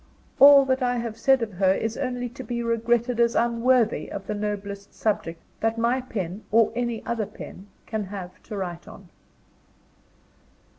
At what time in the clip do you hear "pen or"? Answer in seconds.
6.01-6.71